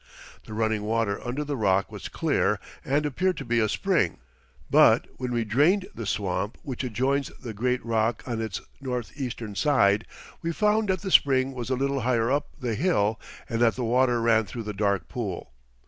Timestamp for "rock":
1.55-1.91, 7.85-8.23